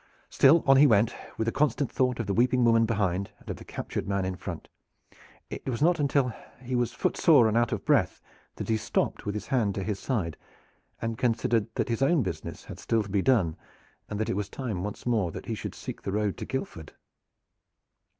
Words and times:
Still 0.31 0.63
on 0.65 0.77
he 0.77 0.87
went, 0.87 1.13
with 1.37 1.45
the 1.45 1.51
constant 1.51 1.91
thought 1.91 2.19
of 2.19 2.25
the 2.25 2.33
weeping 2.33 2.63
woman 2.63 2.87
behind 2.87 3.29
and 3.39 3.47
of 3.51 3.57
the 3.57 3.63
captured 3.63 4.07
man 4.07 4.25
in 4.25 4.35
front. 4.35 4.67
It 5.51 5.69
was 5.69 5.79
not 5.79 5.99
until 5.99 6.33
he 6.59 6.73
was 6.75 6.91
footsore 6.91 7.47
and 7.47 7.55
out 7.55 7.71
of 7.71 7.85
breath 7.85 8.19
that 8.55 8.67
he 8.67 8.77
stopped 8.77 9.27
with 9.27 9.35
his 9.35 9.45
hand 9.45 9.75
to 9.75 9.83
his 9.83 9.99
side, 9.99 10.37
and 11.03 11.19
considered 11.19 11.67
that 11.75 11.89
his 11.89 12.01
own 12.01 12.23
business 12.23 12.63
had 12.65 12.79
still 12.79 13.03
to 13.03 13.09
be 13.09 13.21
done, 13.21 13.55
and 14.09 14.19
that 14.19 14.27
it 14.27 14.35
was 14.35 14.49
time 14.49 14.83
once 14.83 15.05
more 15.05 15.31
that 15.31 15.45
he 15.45 15.53
should 15.53 15.75
seek 15.75 16.01
the 16.01 16.11
road 16.11 16.35
to 16.37 16.45
Guildford. 16.45 16.93